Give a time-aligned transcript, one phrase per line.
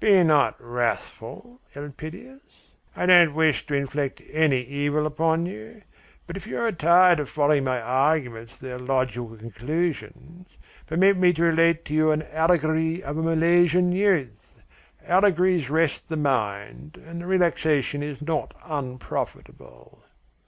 [0.00, 2.42] "Be not wrathful, Elpidias!
[2.96, 5.80] I don't wish to inflict any evil upon you.
[6.26, 10.48] But if you are tired of following my arguments to their logical conclusions,
[10.88, 14.60] permit me to relate to you an allegory of a Milesian youth.
[15.06, 20.02] Allegories rest the mind, and the relaxation is not unprofitable."